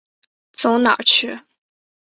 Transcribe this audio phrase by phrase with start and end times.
[0.51, 1.41] 走到哪儿去。